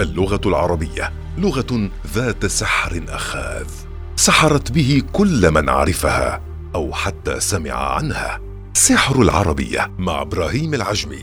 اللغة 0.00 0.40
العربية 0.46 1.12
لغة 1.38 1.90
ذات 2.06 2.46
سحر 2.46 3.04
أخاذ. 3.08 3.68
سحرت 4.16 4.72
به 4.72 5.02
كل 5.12 5.50
من 5.50 5.68
عرفها 5.68 6.40
أو 6.74 6.92
حتى 6.92 7.40
سمع 7.40 7.72
عنها. 7.72 8.40
سحر 8.74 9.22
العربية 9.22 9.90
مع 9.98 10.22
إبراهيم 10.22 10.74
العجمي. 10.74 11.22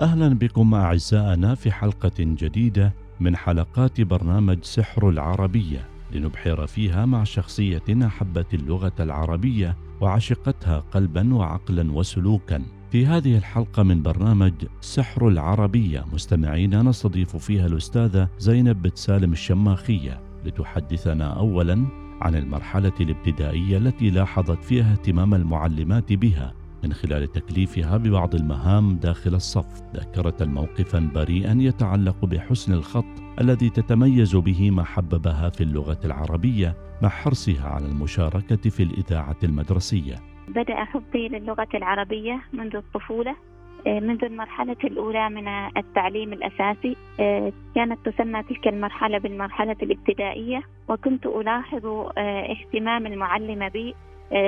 أهلا 0.00 0.28
بكم 0.28 0.74
اعزائنا 0.74 1.54
في 1.54 1.72
حلقة 1.72 2.12
جديدة 2.18 2.94
من 3.20 3.36
حلقات 3.36 4.00
برنامج 4.00 4.58
سحر 4.62 5.08
العربية 5.08 5.88
لنبحر 6.12 6.66
فيها 6.66 7.06
مع 7.06 7.24
شخصية 7.24 8.06
أحبت 8.06 8.54
اللغة 8.54 8.92
العربية 9.00 9.76
وعشقتها 10.00 10.84
قلبا 10.92 11.34
وعقلا 11.34 11.92
وسلوكا. 11.92 12.62
في 12.90 13.06
هذه 13.06 13.36
الحلقة 13.36 13.82
من 13.82 14.02
برنامج 14.02 14.52
سحر 14.80 15.28
العربية. 15.28 16.04
مستمعينا 16.12 16.82
نستضيف 16.82 17.36
فيها 17.36 17.66
الأستاذة 17.66 18.28
زينب 18.38 18.82
بن 18.82 18.90
سالم 18.94 19.32
الشماخية 19.32 20.20
لتحدثنا 20.44 21.24
أولا 21.24 21.86
عن 22.20 22.34
المرحلة 22.34 22.92
الابتدائية 23.00 23.78
التي 23.78 24.10
لاحظت 24.10 24.64
فيها 24.64 24.92
اهتمام 24.92 25.34
المعلمات 25.34 26.12
بها 26.12 26.54
من 26.84 26.92
خلال 26.92 27.32
تكليفها 27.32 27.96
ببعض 27.96 28.34
المهام 28.34 28.96
داخل 28.96 29.34
الصف. 29.34 29.82
ذكرت 29.96 30.42
موقفا 30.42 31.10
بريئا 31.14 31.56
يتعلق 31.60 32.24
بحسن 32.24 32.72
الخط 32.72 33.04
الذي 33.40 33.70
تتميز 33.70 34.36
به 34.36 34.70
ما 34.70 34.84
حببها 34.84 35.50
في 35.50 35.60
اللغة 35.60 36.00
العربية 36.04 36.76
مع 37.02 37.08
حرصها 37.08 37.68
على 37.68 37.86
المشاركة 37.86 38.70
في 38.70 38.82
الإذاعة 38.82 39.36
المدرسية. 39.44 40.37
بدأ 40.48 40.84
حبي 40.84 41.28
للغة 41.28 41.68
العربية 41.74 42.40
منذ 42.52 42.76
الطفولة 42.76 43.36
آه، 43.86 44.00
منذ 44.00 44.24
المرحلة 44.24 44.76
الأولى 44.84 45.28
من 45.28 45.48
التعليم 45.76 46.32
الأساسي 46.32 46.96
آه، 47.20 47.52
كانت 47.74 48.08
تسمى 48.08 48.42
تلك 48.42 48.68
المرحلة 48.68 49.18
بالمرحلة 49.18 49.76
الابتدائية 49.82 50.62
وكنت 50.88 51.26
ألاحظ 51.26 51.86
آه، 51.86 52.52
اهتمام 52.52 53.06
المعلمة 53.06 53.68
بي 53.68 53.94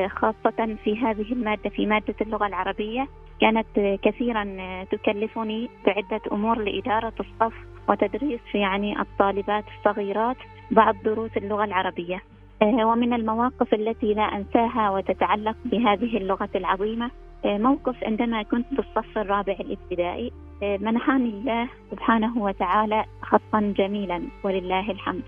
خاصة 0.08 0.76
في 0.84 0.98
هذه 0.98 1.32
المادة 1.32 1.70
في 1.70 1.86
مادة 1.86 2.14
اللغة 2.20 2.46
العربية. 2.46 3.08
كانت 3.40 3.98
كثيرا 4.02 4.44
تكلفني 4.84 5.70
بعدة 5.86 6.20
أمور 6.32 6.58
لإدارة 6.58 7.12
الصف 7.20 7.54
وتدريس 7.88 8.40
يعني 8.54 9.00
الطالبات 9.00 9.64
الصغيرات 9.78 10.36
بعض 10.70 10.96
دروس 11.04 11.36
اللغة 11.36 11.64
العربية. 11.64 12.22
ومن 12.62 13.12
المواقف 13.12 13.74
التي 13.74 14.14
لا 14.14 14.22
أنساها 14.22 14.90
وتتعلق 14.90 15.56
بهذه 15.64 16.16
اللغة 16.16 16.48
العظيمة 16.54 17.10
آه، 17.44 17.58
موقف 17.58 18.04
عندما 18.04 18.42
كنت 18.42 18.66
في 18.74 18.78
الصف 18.78 19.18
الرابع 19.18 19.56
الابتدائي 19.60 20.32
آه، 20.62 20.76
منحني 20.76 21.28
الله 21.28 21.68
سبحانه 21.90 22.42
وتعالى 22.42 23.04
خطا 23.22 23.74
جميلا 23.76 24.22
ولله 24.44 24.90
الحمد. 24.90 25.22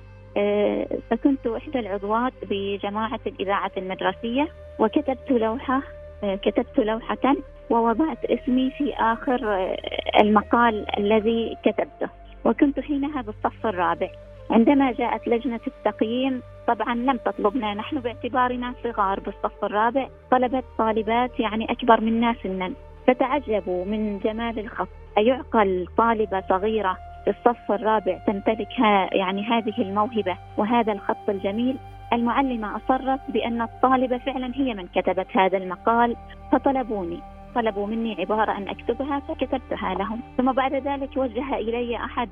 فكنت 1.11 1.47
إحدى 1.47 1.79
العضوات 1.79 2.33
بجماعة 2.51 3.21
الإذاعة 3.27 3.71
المدرسية 3.77 4.49
وكتبت 4.79 5.31
لوحة 5.31 5.83
كتبت 6.23 6.79
لوحة 6.79 7.37
ووضعت 7.71 8.25
اسمي 8.25 8.71
في 8.71 8.95
آخر 8.95 9.69
المقال 10.21 10.99
الذي 10.99 11.57
كتبته. 11.65 12.09
وكنت 12.45 12.81
حينها 12.81 13.23
بالصف 13.23 13.67
الرابع. 13.67 14.09
عندما 14.51 14.93
جاءت 14.93 15.29
لجنة 15.29 15.61
التقييم 15.67 16.43
طبعا 16.67 16.95
لم 16.95 17.17
تطلبنا 17.17 17.75
نحن 17.75 18.01
باعتبارنا 18.01 18.75
صغار 18.85 19.21
بالصف 19.21 19.65
الرابع 19.65 20.09
طلبت 20.31 20.65
طالبات 20.79 21.41
يعني 21.41 21.73
أكبر 21.73 22.01
منا 22.01 22.35
سنا. 22.43 22.73
فتعجبوا 23.07 23.85
من 23.85 24.19
جمال 24.19 24.59
الخط. 24.59 24.89
أيعقل 25.19 25.87
طالبة 25.97 26.43
صغيرة 26.49 26.97
في 27.25 27.31
الصف 27.31 27.73
الرابع 27.73 28.19
تمتلك 28.27 28.79
يعني 29.13 29.43
هذه 29.43 29.75
الموهبة 29.79 30.37
وهذا 30.57 30.93
الخط 30.93 31.29
الجميل. 31.29 31.77
المعلمة 32.13 32.77
أصرت 32.77 33.21
بأن 33.29 33.63
الطالبة 33.63 34.19
فعلا 34.19 34.53
هي 34.55 34.75
من 34.75 34.87
كتبت 34.87 35.37
هذا 35.37 35.59
المقال. 35.59 36.17
فطلبوني 36.53 37.21
طلبوا 37.55 37.87
مني 37.87 38.17
عبارة 38.19 38.53
أن 38.53 38.69
أكتبها 38.69 39.21
فكتبتها 39.21 39.95
لهم. 39.95 40.21
ثم 40.37 40.53
بعد 40.53 40.75
ذلك 40.75 41.17
وجه 41.17 41.55
إلي 41.55 41.97
أحد 41.97 42.29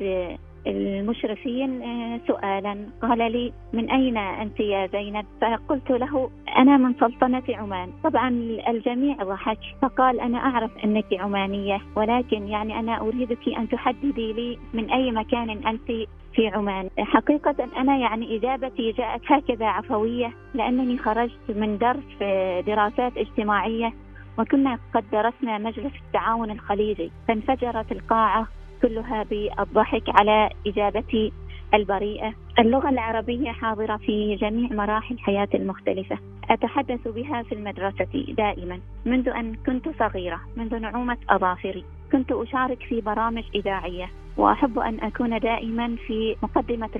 المشرفين 0.67 1.83
آه، 1.83 2.21
سؤالا. 2.27 2.77
قال 3.03 3.33
لي 3.33 3.53
من 3.73 3.91
أين 3.91 4.17
أنت 4.17 4.61
يا 4.61 4.87
زينب؟ 4.87 5.25
فقلت 5.41 5.91
له 5.91 6.31
أنا 6.57 6.77
من 6.77 6.95
سلطنة 6.95 7.43
عمان. 7.49 7.89
طبعا 8.05 8.29
الجميع 8.69 9.17
ضحك 9.23 9.59
فقال 9.83 10.21
أنا 10.21 10.39
أعرف 10.39 10.71
أنك 10.85 11.07
عمانية 11.13 11.81
ولكن 11.97 12.49
يعني 12.49 12.79
أنا 12.79 13.01
أريدك 13.01 13.49
أن 13.59 13.69
تحددي 13.69 14.33
لي 14.33 14.59
من 14.75 14.91
أي 14.91 15.11
مكان 15.11 15.51
أنت 15.51 15.87
في 16.35 16.49
عمان. 16.49 16.91
حقيقة 16.99 17.57
أنا 17.77 17.97
يعني 17.97 18.37
إجابتي 18.37 18.93
جاءت 18.93 19.21
هكذا 19.27 19.67
عفوية 19.67 20.33
لأنني 20.55 20.99
خرجت 20.99 21.41
من 21.49 21.79
درس 21.79 22.23
دراسات 22.67 23.17
اجتماعية 23.17 23.93
وكنا 24.39 24.79
قد 24.95 25.05
درسنا 25.13 25.59
مجلس 25.59 25.93
التعاون 26.07 26.51
الخليجي. 26.51 27.11
فانفجرت 27.29 27.93
القاعة 27.93 28.49
كلها 28.83 29.23
بالضحك 29.23 30.03
على 30.09 30.51
إجابتي 30.67 31.33
البريئة. 31.75 32.35
اللغة 32.59 32.89
العربية 32.89 33.51
حاضرة 33.51 33.97
في 33.97 34.37
جميع 34.37 34.73
مراحل 34.73 35.19
حياتي 35.19 35.57
المختلفة. 35.57 36.19
أتحدث 36.51 37.09
بها 37.09 37.43
في 37.43 37.55
المدرسة 37.55 38.35
دائما. 38.37 38.81
منذ 39.07 39.29
أن 39.29 39.55
كنت 39.55 39.89
صغيرة 39.99 40.41
منذ 40.57 40.79
نعومة 40.79 41.17
أظافري 41.31 41.85
كنت 42.13 42.33
أشارك 42.33 42.83
في 42.89 43.01
برامج 43.01 43.45
إذاعية 43.55 44.11
وأحب 44.37 44.79
أن 44.79 45.01
أكون 45.01 45.39
دائما 45.39 45.97
في 46.07 46.37
مقدمة 46.43 46.91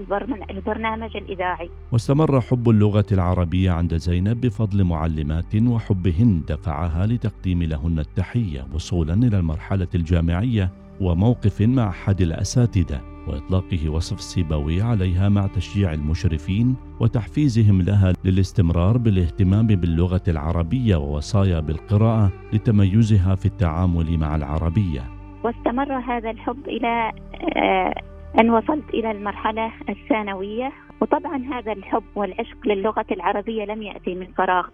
البرنامج 0.51 1.17
الإذاعي. 1.17 1.71
واستمر 1.93 2.41
حب 2.41 2.69
اللغة 2.71 3.07
العربية 3.13 3.71
عند 3.71 3.95
زينب 3.95 4.41
بفضل 4.41 4.85
معلمات 4.85 5.57
وحبهن 5.67 6.43
دفعها 6.49 7.07
لتقديم 7.07 7.63
لهن 7.63 7.99
التحية 7.99 8.67
وصولا 8.75 9.15
إلى 9.15 9.39
المرحلة 9.39 9.89
الجامعية 9.95 10.71
وموقف 11.01 11.63
مع 11.63 11.89
أحد 11.89 12.21
الأساتذة 12.21 13.01
وإطلاقه 13.29 13.89
وصف 13.89 14.19
السيبوي 14.19 14.83
عليها 14.83 15.29
مع 15.29 15.47
تشجيع 15.47 15.93
المشرفين 15.93 16.77
وتحفيزهم 17.01 17.83
لها 17.83 18.13
للاستمرار 18.25 18.99
بالاهتمام 18.99 19.67
باللغة 19.67 20.23
العربية 20.29 20.97
ووصايا 20.97 21.61
بالقراءة 21.61 22.33
لتميزها 22.53 23.35
في 23.35 23.47
التعامل 23.47 24.19
مع 24.19 24.37
العربية. 24.37 25.03
واستمر 25.45 25.93
هذا 25.93 26.31
الحب 26.31 26.69
إلى 26.69 27.13
آه، 27.57 27.95
أن 28.41 28.51
وصلت 28.51 28.89
إلى 28.95 29.11
المرحلة 29.11 29.73
الثانوية. 29.89 30.73
وطبعا 31.01 31.45
هذا 31.53 31.73
الحب 31.73 32.05
والعشق 32.15 32.67
للغة 32.67 33.07
العربية 33.11 33.65
لم 33.65 33.83
يأتي 33.83 34.15
من 34.15 34.27
فراغ. 34.37 34.67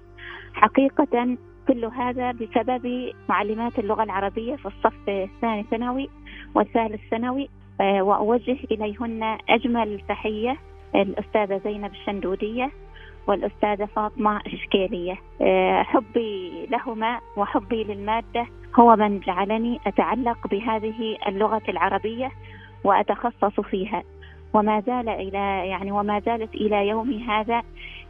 حقيقة 0.53 1.37
كل 1.69 1.84
هذا 1.84 2.32
بسبب 2.32 3.12
معلمات 3.28 3.78
اللغة 3.78 4.03
العربية 4.03 4.56
في 4.56 4.66
الصف 4.66 5.09
الثاني 5.09 5.62
ثانوي 5.71 6.09
والثالث 6.54 7.00
ثانوي 7.10 7.49
آه، 7.81 8.03
وأوجه 8.03 8.56
إليهن 8.71 9.38
أجمل 9.49 10.00
تحية 10.09 10.56
الأستاذة 10.94 11.60
زينب 11.65 11.91
الشندودية 11.93 12.71
والأستاذة 13.26 13.84
فاطمة 13.84 14.41
الشكيلية 14.47 15.16
آه، 15.43 15.82
حبي 15.82 16.66
لهما 16.71 17.21
وحبي 17.37 17.84
للمادة 17.84 18.47
هو 18.81 18.97
من 18.97 19.21
جعلني 19.21 19.81
أتعلق 19.87 20.47
بهذه 20.47 21.16
اللغة 21.28 21.62
العربية 21.69 22.31
وأتخصص 22.84 23.60
فيها. 23.60 24.03
وما 24.55 24.81
زال 24.81 25.09
إلى 25.09 25.69
يعني 25.69 25.93
وما 25.93 26.21
زالت 26.21 26.55
إلى 26.55 26.88
يومي 26.88 27.25
هذا 27.25 27.62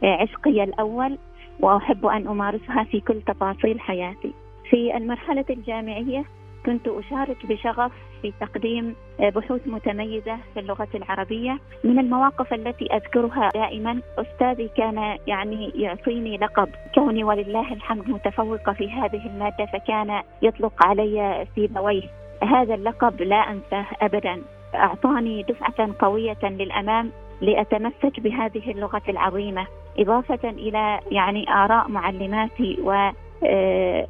عشقي 0.03 0.63
الأول 0.63 1.17
وأحب 1.59 2.05
أن 2.05 2.27
أمارسها 2.27 2.83
في 2.83 2.99
كل 2.99 3.21
تفاصيل 3.21 3.79
حياتي. 3.79 4.33
في 4.69 4.97
المرحلة 4.97 5.45
الجامعية 5.49 6.23
كنت 6.65 6.87
أشارك 6.87 7.45
بشغف 7.45 7.91
في 8.21 8.33
تقديم 8.41 8.95
بحوث 9.19 9.67
متميزة 9.67 10.37
في 10.53 10.59
اللغة 10.59 10.87
العربية. 10.95 11.59
من 11.83 11.99
المواقف 11.99 12.53
التي 12.53 12.93
أذكرها 12.93 13.49
دائما 13.53 14.01
أستاذي 14.17 14.69
كان 14.77 15.17
يعني 15.27 15.69
يعطيني 15.75 16.37
لقب. 16.37 16.69
كوني 16.95 17.23
ولله 17.23 17.73
الحمد 17.73 18.09
متفوقة 18.09 18.73
في 18.73 18.89
هذه 18.89 19.25
المادة 19.27 19.65
فكان 19.65 20.21
يطلق 20.41 20.85
علي 20.85 21.47
سيبويه 21.55 22.09
هذا 22.43 22.75
اللقب 22.75 23.21
لا 23.21 23.51
أنساه 23.51 23.85
أبدا. 24.01 24.41
أعطاني 24.75 25.43
دفعة 25.43 25.89
قوية 25.99 26.37
للأمام 26.43 27.11
لأتمسك 27.41 28.19
بهذه 28.19 28.71
اللغة 28.71 29.01
العظيمة. 29.09 29.67
إضافة 29.99 30.49
إلى 30.49 30.99
يعني 31.11 31.53
آراء 31.53 31.87
معلماتي 31.87 32.77
و 32.81 33.09
آه، 33.43 34.07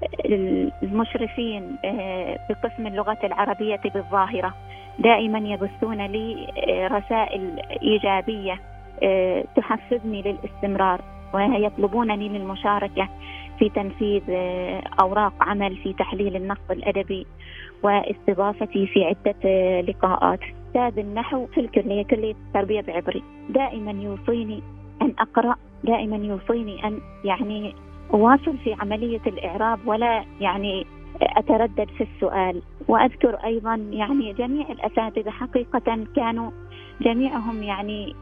المشرفين 0.84 1.76
آه، 1.86 2.40
بقسم 2.50 2.88
اللغة 2.88 3.18
العربية 3.24 3.80
بالظاهرة. 3.94 4.54
دائما 5.00 5.40
يبثون 5.40 6.06
لي 6.06 6.48
آه، 6.68 6.88
رسائل 6.88 7.60
إيجابية 7.82 8.60
تحفزني 9.56 10.22
للاستمرار 10.22 11.02
ويطلبونني 11.34 12.30
للمشاركة 12.30 13.10
في 13.60 13.70
تنفيذ 13.70 14.24
أوراق 15.00 15.34
عمل 15.42 15.76
في 15.76 15.94
تحليل 15.94 16.36
النقد 16.36 16.72
الأدبي 16.72 17.28
واستضافتي 17.84 18.88
في 18.88 19.06
عدة 19.06 19.82
لقاءات. 19.82 20.40
أستاذ 20.68 21.00
النحو 21.00 21.46
في 21.46 21.60
الكلية 21.60 22.04
كلية 22.04 22.36
التربية 22.48 22.82
بعبري. 22.82 23.24
دائما 23.50 23.92
يوصيني 23.92 24.62
أن 25.02 25.14
أقرأ 25.20 25.56
دائما 25.84 26.16
يوصيني 26.16 26.88
أن 26.88 27.00
يعني 27.24 27.76
أواصل 28.14 28.58
في 28.58 28.74
عملية 28.74 29.22
الإعراب 29.28 29.80
ولا 29.86 30.26
يعني 30.40 30.86
أتردد 31.22 31.90
في 31.98 32.04
السؤال. 32.04 32.62
وأذكر 32.88 33.36
أيضا 33.36 33.76
يعني 33.76 34.34
جميع 34.34 34.70
الأساتذة 34.70 35.30
حقيقة 35.30 36.06
كانوا 36.16 36.52
جميعهم 37.02 37.64
يعني 37.64 38.16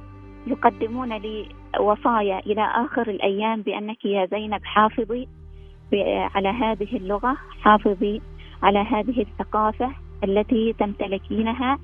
يقدمون 0.48 1.14
لي 1.14 1.46
وصايا 1.80 2.40
إلى 2.40 2.62
آخر 2.62 3.10
الأيام 3.10 3.62
بأنك 3.62 4.06
يا 4.06 4.26
زينب 4.26 4.64
حافظي 4.64 5.28
على 6.36 6.50
هذه 6.50 6.98
اللغة 6.98 7.38
حافظي 7.62 8.22
على 8.64 8.80
هذه 8.80 9.22
الثقافة 9.22 9.92
التي 10.24 10.74
تمتلكينها. 10.74 11.80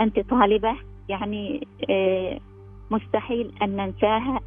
أنت 0.00 0.20
طالبة 0.20 0.76
يعني 1.08 1.66
آه، 1.90 2.38
مستحيل 2.90 3.52
أن 3.62 3.76
ننساها. 3.76 4.40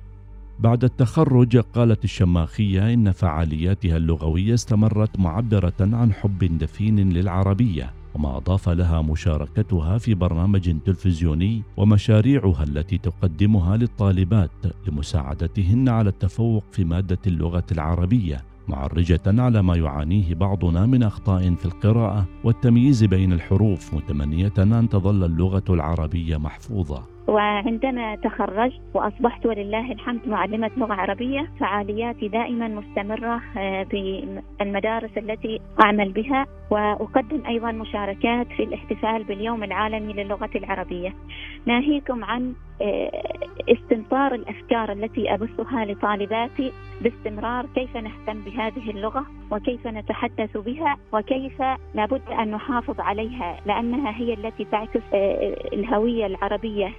بعد 0.62 0.84
التخرج 0.84 1.58
قالت 1.58 2.04
الشماخية 2.04 2.94
إن 2.94 3.12
فعالياتها 3.12 3.98
اللغوية 3.98 4.54
استمرت 4.54 5.20
معبرة 5.20 5.74
عن 5.82 6.14
حب 6.14 6.58
دفين 6.58 7.14
للعربية 7.14 7.94
وما 8.16 8.38
أضاف 8.38 8.70
لها 8.70 9.02
مشاركتها 9.02 9.98
في 9.98 10.14
برنامج 10.14 10.76
تلفزيوني 10.86 11.64
ومشاريعها 11.78 12.64
التي 12.64 12.98
تقدمها 12.98 13.78
للطالبات 13.78 14.52
لمساعدتهن 14.88 15.90
على 15.90 16.10
التفوق 16.10 16.64
في 16.72 16.84
مادة 16.84 17.20
اللغة 17.28 17.66
العربية. 17.72 18.51
معرجة 18.72 19.42
على 19.42 19.62
ما 19.64 19.76
يعانيه 19.76 20.36
بعضنا 20.36 20.86
من 20.86 21.04
أخطاء 21.04 21.56
في 21.56 21.66
القراءة 21.66 22.26
والتمييز 22.44 23.04
بين 23.04 23.34
الحروف 23.34 23.94
متمنية 23.94 24.54
أن 24.58 24.90
تظل 24.90 25.24
اللغة 25.24 25.64
العربية 25.70 26.38
محفوظة. 26.38 27.12
وعندما 27.28 28.16
تخرجت 28.16 28.82
وأصبحت 28.94 29.46
ولله 29.46 29.92
الحمد 29.92 30.28
معلمة 30.28 30.72
لغة 30.78 30.94
عربية 30.94 31.52
فعالياتي 31.60 32.28
دائما 32.28 32.68
مستمرة 32.68 33.42
آه، 33.58 33.84
بالمدارس 33.84 35.18
التي 35.18 35.60
أعمل 35.84 36.12
بها 36.12 36.46
وأقدم 36.70 37.46
أيضا 37.48 37.72
مشاركات 37.72 38.48
في 38.48 38.64
الاحتفال 38.64 39.24
باليوم 39.24 39.64
العالمي 39.64 40.14
للغة 40.14 40.50
العربية. 40.56 41.14
ناهيكم 41.66 42.24
عن 42.24 42.54
آه، 42.82 43.24
استنطار 44.12 44.34
الأفكار 44.34 44.92
التي 44.92 45.34
أبثها 45.34 45.86
لطالباتي 45.86 46.72
باستمرار 47.02 47.66
كيف 47.76 47.98
نهتم 47.98 48.42
بهذه 48.42 48.90
اللغة 48.90 49.26
وكيف 49.52 49.88
نتحدث 49.88 50.58
بها 50.58 50.98
وكيف 51.14 51.62
لابد 51.94 52.22
أن 52.32 52.52
نحافظ 52.52 53.00
عليها 53.00 53.62
لأنها 53.66 54.12
هي 54.18 54.34
التي 54.34 54.66
تعكس 54.66 55.02
آه، 55.14 55.56
الهوية 55.74 56.26
العربية 56.26 56.94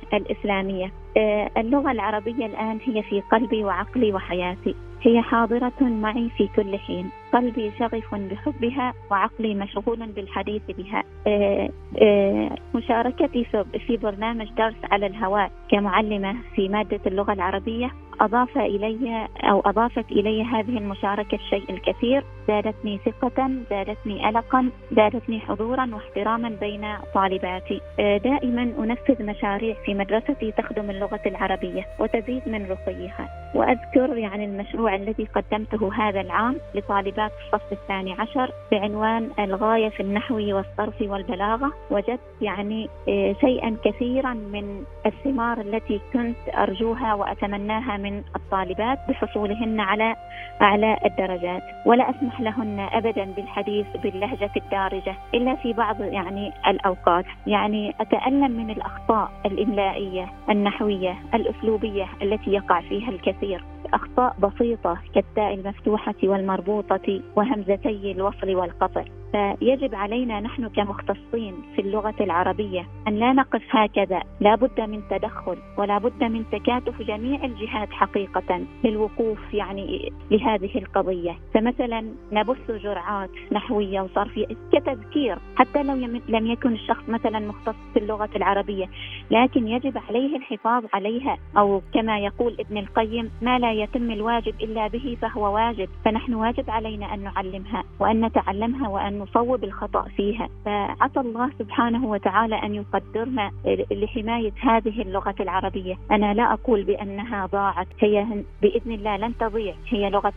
آه، 1.17 1.50
اللغة 1.56 1.91
العربية 1.91 2.47
الآن 2.47 2.79
هي 2.85 3.03
في 3.03 3.20
قلبي 3.20 3.64
وعقلي 3.64 4.12
وحياتي. 4.12 4.75
هي 5.03 5.23
حاضرة 5.23 5.73
معي 5.81 6.31
في 6.37 6.49
كل 6.56 6.79
حين. 6.79 7.11
قلبي 7.32 7.73
شغف 7.79 8.14
بحبها 8.14 8.94
وعقلي 9.11 9.55
مشغول 9.55 10.06
بالحديث 10.06 10.62
بها. 10.69 11.03
آه، 11.26 11.69
آه، 12.03 12.56
مشاركتي 12.75 13.44
في 13.87 13.97
برنامج 13.97 14.49
درس 14.56 14.76
على 14.91 15.06
الهواء 15.06 15.50
كمعلمة 15.70 16.37
في 16.55 16.69
مادة 16.69 17.00
اللغة 17.06 17.32
العربية. 17.32 17.91
أضاف 18.20 18.59
إلي 18.59 19.29
أو 19.44 19.61
أضافت 19.61 20.12
إلي 20.12 20.44
هذه 20.44 20.79
المشاركة 20.79 21.35
الشيء 21.35 21.70
الكثير. 21.70 22.25
زادتني 22.49 22.99
ثقة 22.99 23.50
زادتني 23.70 24.29
ألقا 24.29 24.70
زادتني 24.93 25.41
حضورا 25.41 25.91
واحتراما 25.94 26.49
بين 26.61 26.87
طالباتي. 27.14 27.81
آه، 28.00 28.17
دائما 28.17 28.62
أنفذ 28.62 29.25
مشاريع 29.26 29.75
في 29.85 29.94
مدرستي 29.94 30.53
تخدم 30.53 30.91
اللغة 30.91 31.20
العربية 31.26 31.87
وتزيد 31.99 32.43
من 32.47 32.67
رقيها. 32.67 33.29
وأذكر 33.55 34.17
يعني 34.17 34.44
المشروع 34.44 34.94
الذي 34.94 35.25
قدمته 35.25 35.94
هذا 35.94 36.20
العام 36.20 36.56
لطالبات 36.75 37.32
الصف 37.47 37.73
الثاني 37.73 38.12
عشر 38.12 38.50
بعنوان 38.73 39.31
الغاية 39.38 39.88
في 39.88 40.00
النحو 40.00 40.35
والصرف 40.35 41.03
والبلاغة. 41.03 41.73
وجدت 41.91 42.20
يعني 42.41 42.88
آه، 43.09 43.35
شيئا 43.41 43.76
كثيرا 43.85 44.35
من 44.35 44.85
الثمار 45.06 45.61
التي 45.61 46.00
كنت 46.12 46.37
أرجوها 46.55 47.14
وأتمناها 47.14 47.97
من 48.02 48.22
الطالبات 48.37 48.99
بحصولهن 49.08 49.81
على 49.81 50.16
أعلى 50.62 50.96
الدرجات. 51.04 51.62
ولا 51.87 52.10
أسمح 52.10 52.40
لهن 52.40 52.88
أبدا 52.93 53.25
بالحديث 53.25 53.87
باللهجة 54.02 54.50
الدارجة 54.56 55.14
إلا 55.34 55.54
في 55.54 55.72
بعض 55.72 56.00
يعني 56.00 56.52
الأوقات. 56.66 57.25
يعني 57.46 57.94
أتألم 58.00 58.50
من 58.50 58.70
الأخطاء 58.70 59.31
الإملائية 59.46 60.26
النحوية 60.50 61.16
الأسلوبية 61.34 62.08
التي 62.22 62.50
يقع 62.50 62.81
فيها 62.81 63.10
الكثير. 63.10 63.64
أخطاء 63.94 64.37
بسيطة 64.38 64.99
كالتاء 65.14 65.54
المفتوحة 65.54 66.14
والمربوطة 66.22 67.20
وهمزتي 67.37 68.12
الوصل 68.12 68.54
والقطع 68.54 69.04
فيجب 69.32 69.94
علينا 69.94 70.40
نحن 70.40 70.69
كمختصين 70.69 71.55
في 71.75 71.81
اللغة 71.81 72.14
العربية 72.20 72.87
أن 73.08 73.19
لا 73.19 73.32
نقف 73.32 73.62
هكذا. 73.70 74.23
لا 74.40 74.55
بد 74.55 74.81
من 74.81 75.02
تدخل 75.11 75.56
ولا 75.79 75.99
بد 75.99 76.25
من 76.25 76.44
تكاتف 76.52 77.02
جميع 77.02 77.44
الجهات 77.44 77.93
حقيقة 77.93 78.61
للوقوف 78.84 79.55
يعني 79.55 80.12
لهذه 80.31 80.79
القضية. 80.79 81.38
فمثلا 81.55 82.05
نبث 82.32 82.70
جرعات 82.70 83.31
نحوية 83.52 84.00
وصرفية 84.00 84.46
كتذكير 84.73 85.38
حتى 85.56 85.82
لو 85.82 85.94
لم 86.28 86.46
يكن 86.46 86.73
الشخص 86.73 87.08
مثلا 87.08 87.38
مختص 87.38 87.76
في 87.93 87.99
اللغة 87.99 88.31
العربية 88.37 88.87
لكن 89.31 89.69
يجب 89.69 89.99
عليه 90.08 90.37
الحفاظ 90.37 90.85
عليها. 90.93 91.38
أو 91.56 91.82
كما 91.94 92.19
يقول 92.19 92.56
ابن 92.61 92.78
القيم 92.78 93.31
ما 93.43 93.58
لا 93.58 93.73
يتم 93.73 94.11
الواجب 94.11 94.55
إلا 94.62 94.87
به 94.88 95.17
فهو 95.23 95.55
واجب. 95.55 95.88
فنحن 96.05 96.35
واجب 96.35 96.70
علينا 96.70 97.14
أن 97.14 97.20
نعلمها 97.20 97.85
وأن 98.00 98.25
نتعلمها 98.25 98.88
وأن 98.88 99.21
نصوب 99.22 99.64
الخطأ 99.64 100.02
فيها. 100.16 100.48
فعسى 100.64 101.20
الله 101.20 101.50
سبحانه 101.58 102.06
وتعالى 102.06 102.62
أن 102.62 102.74
يقدرنا 102.74 103.50
لحماية 103.90 104.52
هذه 104.60 105.02
اللغة 105.02 105.34
العربية. 105.40 105.94
أنا 106.10 106.34
لا 106.34 106.52
أقول 106.52 106.84
بأنها 106.84 107.46
ضاعت. 107.46 107.86
هي 107.98 108.26
بإذن 108.62 108.92
الله 108.92 109.16
لن 109.16 109.32
تضيع. 109.40 109.74
هي 109.88 110.10
لغة 110.10 110.32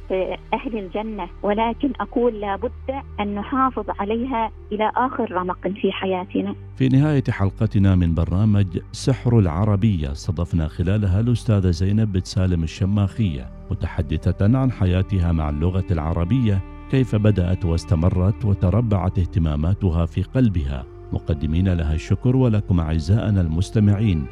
أهل 0.53 0.77
الجنة. 0.77 1.27
ولكن 1.43 1.91
أقول 1.99 2.39
لابد 2.41 2.71
أن 3.19 3.35
نحافظ 3.35 3.85
عليها 3.99 4.51
إلى 4.71 4.91
آخر 4.95 5.31
رمق 5.31 5.67
في 5.67 5.91
حياتنا. 5.91 6.55
في 6.77 6.87
نهاية 6.87 7.23
حلقتنا 7.29 7.95
من 7.95 8.15
برنامج 8.15 8.79
سحر 8.91 9.39
العربية 9.39 10.11
استضفنا 10.11 10.67
خلالها 10.67 11.19
الأستاذة 11.19 11.71
زينب 11.71 12.11
بن 12.11 12.21
سالم 12.23 12.63
الشماخية 12.63 13.49
متحدثة 13.71 14.57
عن 14.59 14.71
حياتها 14.71 15.31
مع 15.31 15.49
اللغة 15.49 15.85
العربية 15.91 16.74
كيف 16.95 17.15
بدأت 17.15 17.65
واستمرت 17.65 18.45
وتربعت 18.45 19.19
اهتماماتها 19.19 20.05
في 20.05 20.23
قلبها. 20.23 20.85
مقدمين 21.13 21.73
لها 21.73 21.93
الشكر 21.93 22.35
ولكم 22.35 22.79
أعزائنا 22.79 23.41
المستمعين. 23.41 24.25